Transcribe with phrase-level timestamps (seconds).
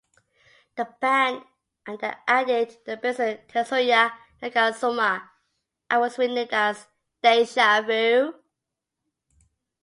[0.77, 1.45] The band
[1.85, 5.29] had then added bassist Tetsuya Nagatsuma,
[5.91, 6.87] and was renamed as
[7.21, 8.33] "Deja Vu".